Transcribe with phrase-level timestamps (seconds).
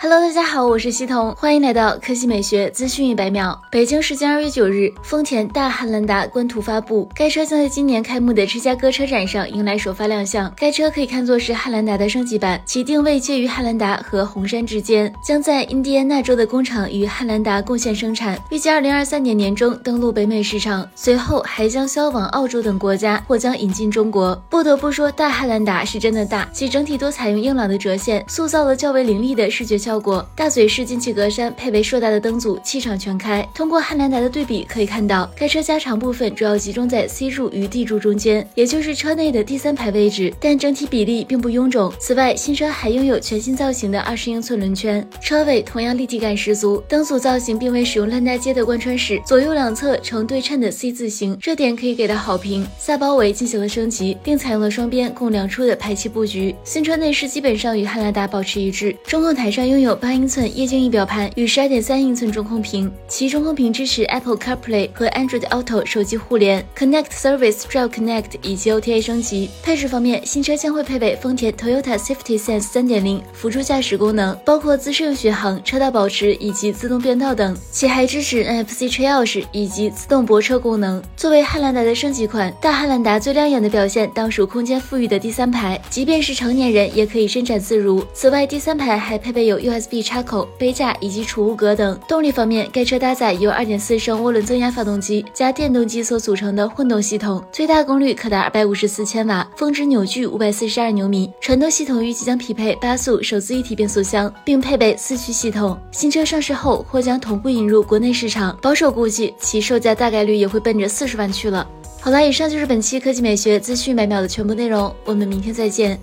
[0.00, 3.60] Hello，大家好，我是西彤，欢迎来到科技美学资讯一百秒。
[3.68, 10.52] 北京时间二月九日，丰田大汉兰达官图发布，该车将在今年开幕的芝加哥车展上迎来首发亮相。
[10.56, 24.40] 该车可以看作是汉兰达的升级版，其定位介于汉兰达和红杉之间，将在印第安纳州的工厂与汉兰达共线生产，预计二零二三年年中登陆北美市场，随后还将销往澳洲等国家，或将引进中国。
[24.48, 29.98] 不得不说，大汉兰达是真的大，其整体都采用硬朗的折线，塑造了较为凌厉的视觉效效。
[29.98, 33.44] 果大嘴式进气格栅配备硕大的灯组，气场全开。
[33.52, 41.92] 通过汉兰达的对比可以看到，该车加长部分主要集中在 C 柱与 D 柱中间，也就是车内的第三排位置，但整体比例并不臃肿。
[41.98, 46.80] 此外，新车还拥有全新造型的二十英寸轮圈，车尾同样立体感十足。
[46.88, 52.64] 灯组造型并未使用烂大街的贯穿式，左右两侧呈对称的 C 字形，这点可以给到好评。
[52.78, 56.54] 下包围进行了升级，并采用了双边共两出的排气布局。
[56.62, 59.77] 新车内饰基本上与汉兰达保持一致，中控台上拥。
[59.78, 69.48] 拥有八英寸液晶仪表盘与十二点三英寸中控屏，其中控屏支持 Apple CarPlay 和 Android Auto 手机互联，Connect Service Drive Connect 以及 OTA 升级。
[69.62, 81.00] 配置方面，新车将会配备丰田 Toyota Safety Sense 三点零辅助驾驶功能，包括自适应巡航、车道保持以及自动变道等，且还支持 NFC 车钥匙以及自动泊车功能。
[81.16, 88.04] 作为汉兰达的升级款，大汉兰达最亮眼的表现当属空间富裕的第三排，即便是成年人也可以伸展自如。
[88.12, 91.98] 此外，第三排还配备有 USB 插口、杯架以及储物格等。
[92.08, 101.30] 动力方面，该车搭载由2.4升涡轮增压发动机加电动机所组成的混动系统，最大功率可达254千瓦，峰值扭矩542牛米。
[101.40, 105.78] 传动系统预计将匹配八速手自一体变速箱，并配备四驱系统。
[105.90, 111.68] 新车上市后或将同步引入国内市场，保守估计其售价大概率也会奔着四十万去了。
[112.00, 115.98] 好了，以上就是本期科技美学资讯百秒的全部内容，我们明天再见。